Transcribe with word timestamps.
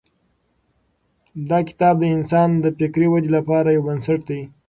دا 1.49 1.59
کتاب 1.69 1.95
د 2.01 2.05
انسان 2.17 2.49
د 2.63 2.65
فکري 2.77 3.07
ودې 3.09 3.29
لپاره 3.37 3.69
یو 3.75 3.85
بنسټ 3.87 4.19
دی. 4.29 4.41